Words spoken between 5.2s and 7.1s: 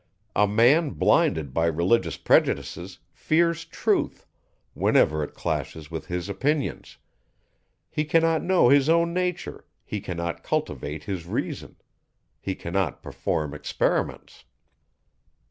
it clashes with his opinions: